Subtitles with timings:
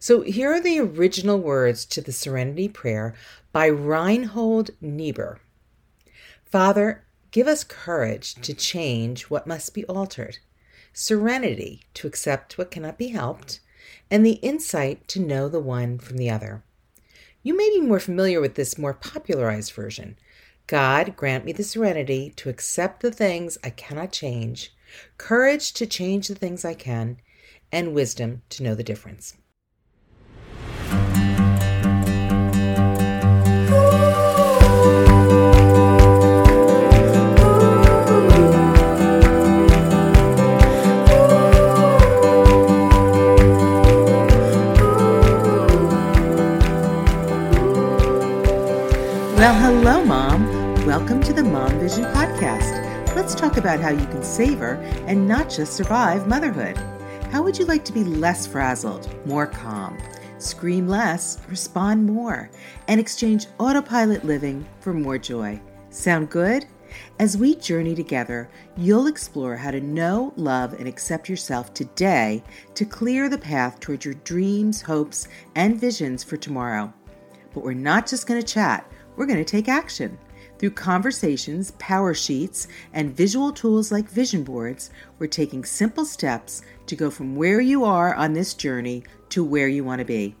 [0.00, 3.14] So here are the original words to the Serenity Prayer
[3.50, 5.40] by Reinhold Niebuhr.
[6.44, 10.38] Father, give us courage to change what must be altered,
[10.92, 13.58] serenity to accept what cannot be helped,
[14.08, 16.62] and the insight to know the one from the other.
[17.42, 20.16] You may be more familiar with this more popularized version.
[20.68, 24.72] God, grant me the serenity to accept the things I cannot change,
[25.16, 27.18] courage to change the things I can,
[27.72, 29.34] and wisdom to know the difference.
[49.38, 50.84] Well, hello, Mom.
[50.84, 53.14] Welcome to the Mom Vision Podcast.
[53.14, 54.74] Let's talk about how you can savor
[55.06, 56.76] and not just survive motherhood.
[57.30, 59.96] How would you like to be less frazzled, more calm,
[60.38, 62.50] scream less, respond more,
[62.88, 65.60] and exchange autopilot living for more joy?
[65.90, 66.66] Sound good?
[67.20, 72.42] As we journey together, you'll explore how to know, love, and accept yourself today
[72.74, 76.92] to clear the path towards your dreams, hopes, and visions for tomorrow.
[77.54, 78.84] But we're not just going to chat
[79.18, 80.16] we're going to take action.
[80.58, 86.94] Through conversations, power sheets, and visual tools like vision boards, we're taking simple steps to
[86.94, 90.36] go from where you are on this journey to where you want to be.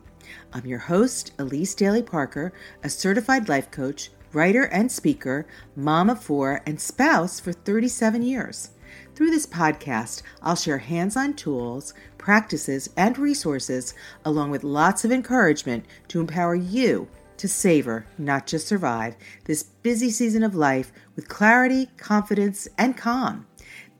[0.52, 2.52] I'm your host, Elise Daly Parker,
[2.84, 8.70] a certified life coach, writer and speaker, mom of four, and spouse for 37 years.
[9.16, 15.10] Through this podcast, I'll share hands on tools, practices, and resources, along with lots of
[15.10, 21.28] encouragement to empower you to savor, not just survive, this busy season of life with
[21.28, 23.46] clarity, confidence, and calm.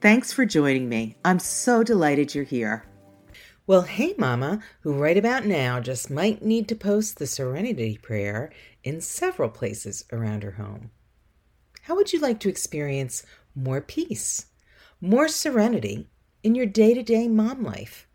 [0.01, 1.15] Thanks for joining me.
[1.25, 2.85] I'm so delighted you're here.
[3.67, 8.51] Well, hey, Mama, who right about now just might need to post the Serenity Prayer
[8.83, 10.91] in several places around her home.
[11.83, 14.47] How would you like to experience more peace,
[15.01, 16.07] more serenity
[16.43, 18.07] in your day to day mom life?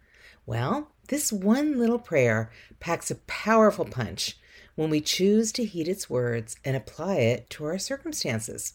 [0.46, 2.50] Well, this one little prayer
[2.80, 4.38] packs a powerful punch
[4.74, 8.74] when we choose to heed its words and apply it to our circumstances.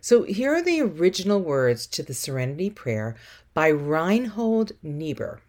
[0.00, 3.16] So here are the original words to the Serenity Prayer
[3.54, 5.40] by Reinhold Niebuhr.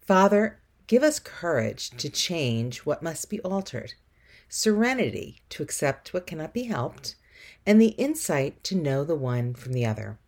[0.00, 3.94] Father, give us courage to change what must be altered,
[4.48, 7.16] serenity to accept what cannot be helped,
[7.66, 10.18] and the insight to know the one from the other.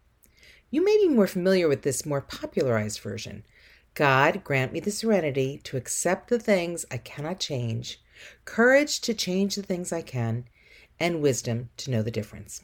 [0.71, 3.45] You may be more familiar with this more popularized version.
[3.95, 8.01] God, grant me the serenity to accept the things I cannot change
[8.45, 10.45] courage to change the things I can,
[10.99, 12.63] and wisdom to know the difference.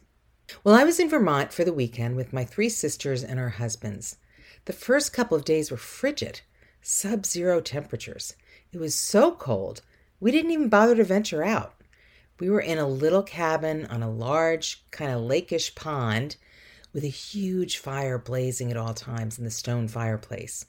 [0.65, 4.17] Well, I was in Vermont for the weekend with my three sisters and our husbands.
[4.65, 6.41] The first couple of days were frigid,
[6.81, 8.35] sub zero temperatures.
[8.73, 9.83] It was so cold,
[10.21, 11.75] we didn't even bother to venture out.
[12.41, 16.37] We were in a little cabin on a large, kind of lakeish pond
[16.93, 20.65] with a huge fire blazing at all times in the stone fireplace.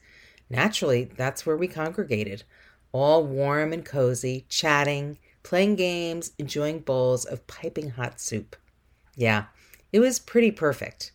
[0.50, 2.44] Naturally, that's where we congregated,
[2.92, 8.56] all warm and cozy, chatting, playing games, enjoying bowls of piping hot soup.
[9.16, 9.46] Yeah,
[9.92, 11.12] it was pretty perfect.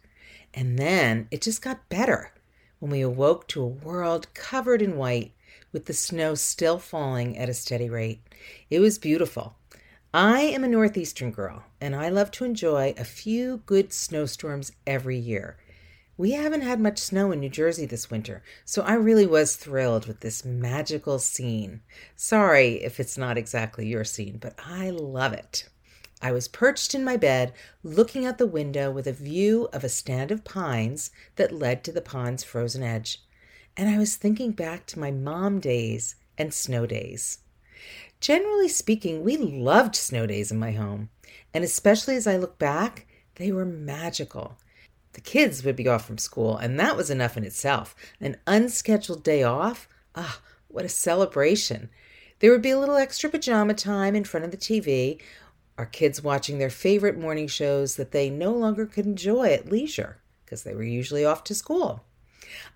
[0.52, 2.32] And then it just got better
[2.78, 5.32] when we awoke to a world covered in white
[5.72, 8.20] with the snow still falling at a steady rate.
[8.70, 9.56] It was beautiful.
[10.12, 15.18] I am a Northeastern girl and I love to enjoy a few good snowstorms every
[15.18, 15.56] year.
[16.16, 20.06] We haven't had much snow in New Jersey this winter, so I really was thrilled
[20.06, 21.80] with this magical scene.
[22.14, 25.68] Sorry if it's not exactly your scene, but I love it.
[26.22, 27.52] I was perched in my bed,
[27.82, 31.90] looking out the window with a view of a stand of pines that led to
[31.90, 33.20] the pond's frozen edge.
[33.76, 37.40] And I was thinking back to my mom days and snow days.
[38.20, 41.10] Generally speaking, we loved snow days in my home,
[41.52, 44.56] and especially as I look back, they were magical.
[45.14, 47.96] The kids would be off from school, and that was enough in itself.
[48.20, 49.88] An unscheduled day off?
[50.14, 51.88] Ah, what a celebration.
[52.40, 55.20] There would be a little extra pajama time in front of the TV,
[55.76, 60.18] our kids watching their favorite morning shows that they no longer could enjoy at leisure
[60.44, 62.04] because they were usually off to school.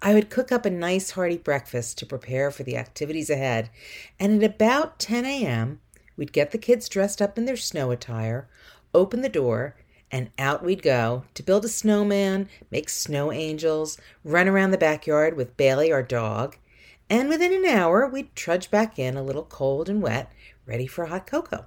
[0.02, 3.70] I would cook up a nice hearty breakfast to prepare for the activities ahead,
[4.18, 5.80] and at about 10 a.m.,
[6.16, 8.48] we'd get the kids dressed up in their snow attire,
[8.92, 9.76] open the door,
[10.10, 15.36] and out we'd go to build a snowman, make snow angels, run around the backyard
[15.36, 16.56] with Bailey, our dog,
[17.10, 20.32] and within an hour we'd trudge back in a little cold and wet,
[20.66, 21.66] ready for hot cocoa.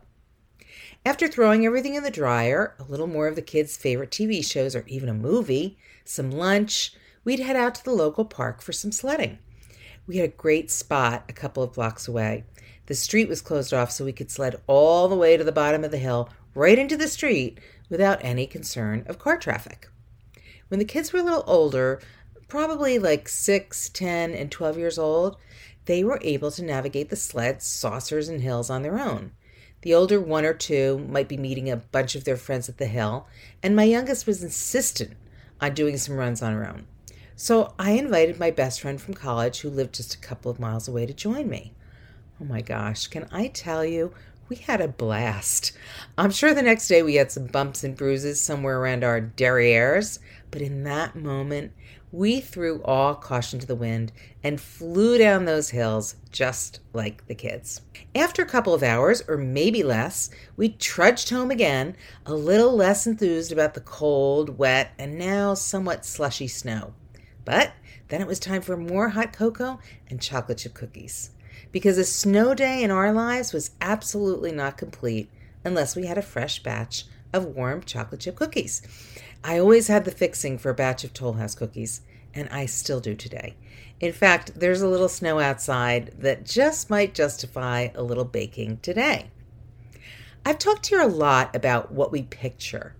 [1.03, 4.75] After throwing everything in the dryer, a little more of the kids' favorite TV shows
[4.75, 6.93] or even a movie, some lunch,
[7.23, 9.39] we'd head out to the local park for some sledding.
[10.05, 12.43] We had a great spot a couple of blocks away.
[12.85, 15.83] The street was closed off so we could sled all the way to the bottom
[15.83, 17.59] of the hill, right into the street,
[17.91, 19.89] without any concern of car traffic.
[20.69, 22.01] When the kids were a little older,
[22.47, 25.37] probably like 6, 10, and 12 years old,
[25.85, 29.33] they were able to navigate the sleds, saucers, and hills on their own.
[29.81, 32.85] The older one or two might be meeting a bunch of their friends at the
[32.85, 33.27] hill,
[33.61, 35.13] and my youngest was insistent
[35.59, 36.87] on doing some runs on her own.
[37.35, 40.87] So I invited my best friend from college, who lived just a couple of miles
[40.87, 41.73] away, to join me.
[42.39, 44.13] Oh my gosh, can I tell you,
[44.51, 45.71] we had a blast.
[46.17, 50.19] I'm sure the next day we had some bumps and bruises somewhere around our derrieres,
[50.51, 51.71] but in that moment,
[52.11, 54.11] we threw all caution to the wind
[54.43, 57.79] and flew down those hills just like the kids.
[58.13, 61.95] After a couple of hours, or maybe less, we trudged home again,
[62.25, 66.93] a little less enthused about the cold, wet, and now somewhat slushy snow.
[67.45, 67.71] But
[68.09, 71.31] then it was time for more hot cocoa and chocolate chip cookies.
[71.71, 75.29] Because a snow day in our lives was absolutely not complete
[75.63, 78.81] unless we had a fresh batch of warm chocolate chip cookies.
[79.43, 82.01] I always had the fixing for a batch of Toll House cookies,
[82.33, 83.55] and I still do today.
[83.99, 89.29] In fact, there's a little snow outside that just might justify a little baking today.
[90.45, 92.95] I've talked here a lot about what we picture.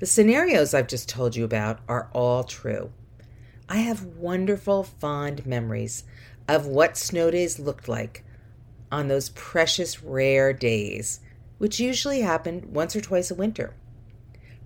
[0.00, 2.90] The scenarios I've just told you about are all true.
[3.68, 6.02] I have wonderful, fond memories
[6.48, 8.24] of what snow days looked like
[8.90, 11.20] on those precious, rare days,
[11.58, 13.74] which usually happened once or twice a winter.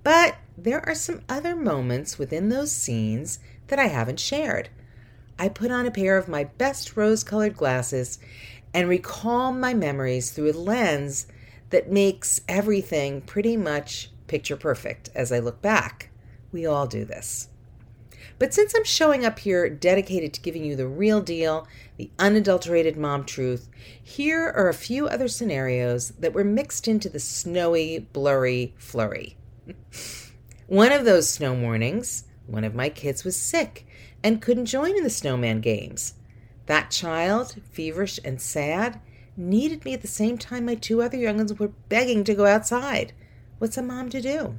[0.02, 3.38] But there are some other moments within those scenes
[3.68, 4.68] that I haven't shared.
[5.38, 8.18] I put on a pair of my best rose colored glasses
[8.72, 11.26] and recall my memories through a lens
[11.70, 16.10] that makes everything pretty much picture perfect as I look back.
[16.52, 17.48] We all do this.
[18.38, 21.66] But since I'm showing up here dedicated to giving you the real deal,
[21.96, 23.68] the unadulterated mom truth,
[24.02, 29.38] here are a few other scenarios that were mixed into the snowy, blurry flurry.
[30.66, 33.86] one of those snow mornings, one of my kids was sick
[34.22, 36.14] and couldn't join in the snowman games.
[36.66, 39.00] That child, feverish and sad,
[39.36, 42.44] needed me at the same time my two other young ones were begging to go
[42.44, 43.12] outside.
[43.58, 44.56] What's a mom to do?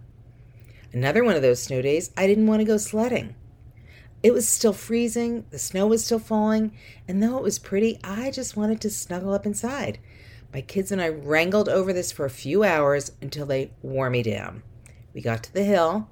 [0.94, 3.36] Another one of those snow days, I didn't want to go sledding.
[4.24, 6.72] It was still freezing, the snow was still falling,
[7.08, 10.00] and though it was pretty, I just wanted to snuggle up inside.
[10.52, 14.24] My kids and I wrangled over this for a few hours until they wore me
[14.24, 14.64] down.
[15.14, 16.10] We got to the hill,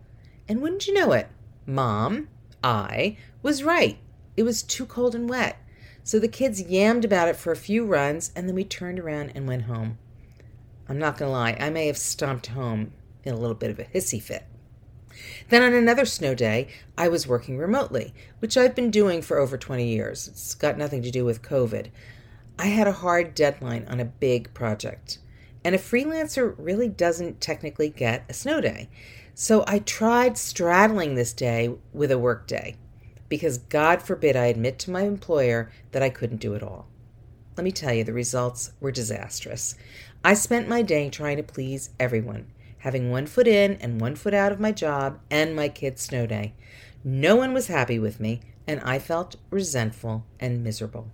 [0.48, 1.28] and wouldn't you know it,
[1.66, 2.28] Mom,
[2.63, 3.98] I, was right.
[4.38, 5.57] It was too cold and wet.
[6.04, 9.31] So the kids yammed about it for a few runs, and then we turned around
[9.34, 9.98] and went home.
[10.88, 12.92] I'm not going to lie, I may have stomped home
[13.24, 14.46] in a little bit of a hissy fit.
[15.50, 16.68] Then on another snow day,
[16.98, 20.28] I was working remotely, which I've been doing for over 20 years.
[20.28, 21.90] It's got nothing to do with COVID.
[22.58, 25.20] I had a hard deadline on a big project,
[25.64, 28.90] and a freelancer really doesn't technically get a snow day.
[29.34, 32.76] So I tried straddling this day with a work day
[33.28, 36.88] because God forbid I admit to my employer that I couldn't do it all.
[37.58, 39.76] Let me tell you, the results were disastrous.
[40.24, 42.48] I spent my day trying to please everyone
[42.86, 46.28] having one foot in and one foot out of my job and my kids' snow
[46.28, 46.54] day.
[47.04, 51.10] No one was happy with me, and I felt resentful and miserable.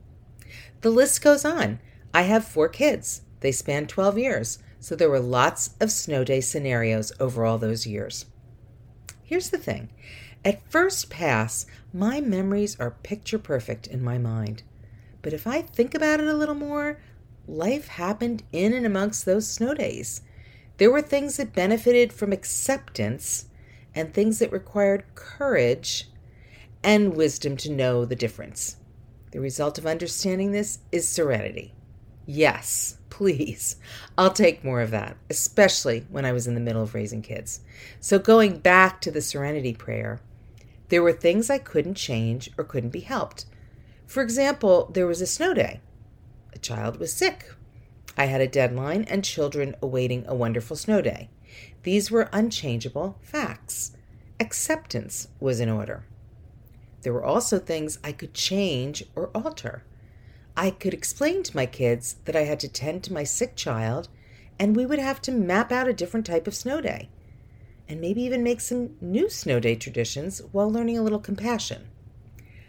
[0.81, 1.79] The list goes on.
[2.13, 3.21] I have four kids.
[3.39, 7.88] They span 12 years, so there were lots of snow day scenarios over all those
[7.88, 8.25] years.
[9.24, 9.91] Here's the thing
[10.43, 14.63] at first pass, my memories are picture perfect in my mind.
[15.22, 17.00] But if I think about it a little more,
[17.48, 20.22] life happened in and amongst those snow days.
[20.81, 23.45] There were things that benefited from acceptance
[23.93, 26.09] and things that required courage
[26.81, 28.77] and wisdom to know the difference.
[29.29, 31.75] The result of understanding this is serenity.
[32.25, 33.75] Yes, please.
[34.17, 37.59] I'll take more of that, especially when I was in the middle of raising kids.
[38.00, 40.19] So, going back to the serenity prayer,
[40.89, 43.45] there were things I couldn't change or couldn't be helped.
[44.07, 45.79] For example, there was a snow day.
[46.53, 47.51] A child was sick
[48.18, 51.30] I had a deadline and children awaiting a wonderful snow day.
[51.84, 53.94] These were unchangeable facts.
[54.39, 56.06] Acceptance was in order.
[57.01, 59.84] There were also things I could change or alter.
[60.56, 64.10] I could explain to my kids that I had to tend to my sick child
[64.60, 67.10] and we would have to map out a different type of snow day
[67.88, 71.88] and maybe even make some new snow day traditions while learning a little compassion.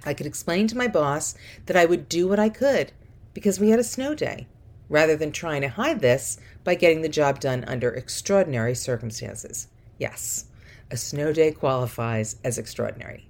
[0.05, 1.35] I could explain to my boss
[1.67, 2.93] that I would do what I could
[3.35, 4.47] because we had a snow day
[4.93, 9.69] rather than trying to hide this by getting the job done under extraordinary circumstances.
[9.99, 10.45] Yes,
[10.91, 13.27] a snow day qualifies as extraordinary.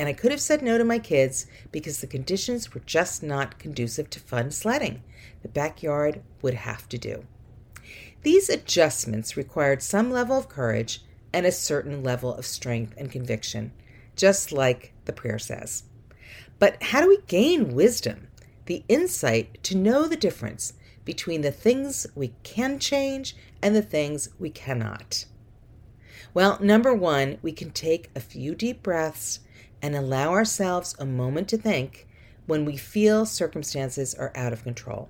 [0.00, 3.60] And I could have said no to my kids because the conditions were just not
[3.60, 5.04] conducive to fun sledding.
[5.42, 7.24] The backyard would have to do.
[8.24, 13.70] These adjustments required some level of courage and a certain level of strength and conviction,
[14.16, 15.84] just like the prayer says.
[16.58, 18.26] But how do we gain wisdom,
[18.66, 24.30] the insight to know the difference between the things we can change and the things
[24.38, 25.26] we cannot?
[26.32, 29.40] Well, number one, we can take a few deep breaths
[29.80, 32.08] and allow ourselves a moment to think
[32.46, 35.08] when we feel circumstances are out of control.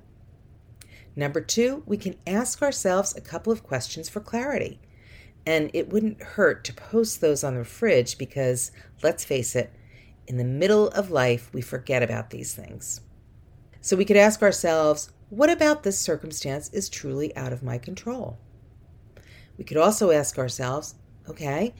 [1.16, 4.80] Number two, we can ask ourselves a couple of questions for clarity.
[5.46, 9.73] And it wouldn't hurt to post those on the fridge because, let's face it,
[10.26, 13.00] in the middle of life, we forget about these things.
[13.84, 18.38] So we could ask ourselves, what about this circumstance is truly out of my control?
[19.58, 20.94] We could also ask ourselves,
[21.28, 21.74] okay,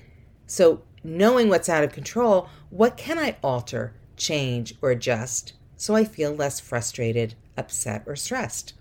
[0.47, 6.05] so knowing what's out of control, what can I alter, change, or adjust so I
[6.05, 8.75] feel less frustrated, upset, or stressed?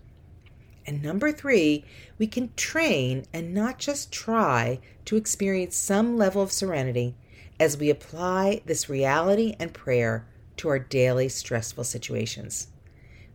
[0.86, 1.86] And number three,
[2.18, 7.16] we can train and not just try to experience some level of serenity
[7.58, 10.28] as we apply this reality and prayer
[10.58, 12.66] to our daily stressful situations.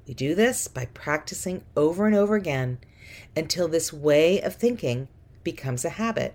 [0.10, 2.80] We do this by practicing over and over again
[3.38, 5.08] until this way of thinking
[5.44, 6.34] becomes a habit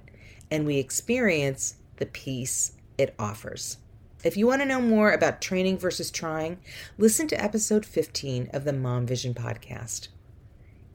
[0.49, 3.78] and we experience the peace it offers.
[4.23, 6.59] If you want to know more about training versus trying,
[6.99, 10.07] listen to episode 15 of the Mom Vision podcast.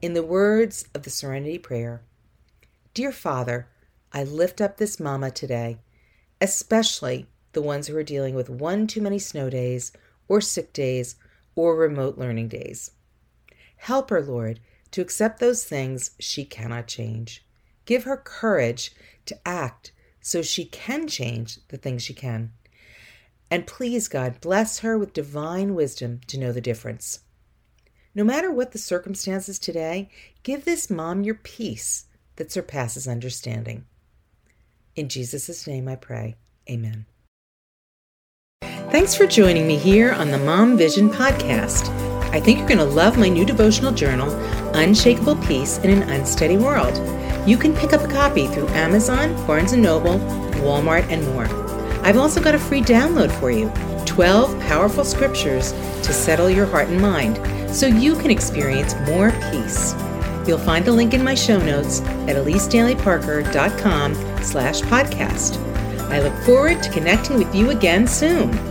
[0.00, 2.00] In the words of the Serenity Prayer,
[2.94, 3.68] Dear Father,
[4.10, 5.80] I lift up this mama today
[6.40, 9.92] especially the ones who are dealing with one too many snow days,
[10.28, 11.16] or sick days,
[11.60, 12.92] or remote learning days.
[13.76, 14.60] Help her, Lord,
[14.92, 17.44] to accept those things she cannot change.
[17.84, 18.92] Give her courage
[19.26, 22.52] to act so she can change the things she can.
[23.50, 27.20] And please, God, bless her with divine wisdom to know the difference.
[28.14, 30.08] No matter what the circumstances today,
[30.42, 33.84] give this mom your peace that surpasses understanding.
[34.96, 36.36] In Jesus' name I pray.
[36.68, 37.06] Amen.
[38.90, 41.88] Thanks for joining me here on the Mom Vision podcast.
[42.34, 44.28] I think you're going to love my new devotional journal,
[44.74, 46.96] Unshakable Peace in an Unsteady World.
[47.48, 50.18] You can pick up a copy through Amazon, Barnes & Noble,
[50.64, 51.46] Walmart, and more.
[52.04, 53.70] I've also got a free download for you
[54.06, 57.38] 12 powerful scriptures to settle your heart and mind
[57.72, 59.94] so you can experience more peace.
[60.48, 65.64] You'll find the link in my show notes at elisedalyparker.com slash podcast.
[66.10, 68.69] I look forward to connecting with you again soon.